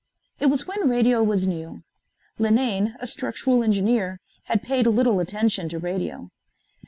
[0.39, 1.83] It was when radio was new.
[2.39, 6.31] Linane, a structural engineer, had paid little attention to radio.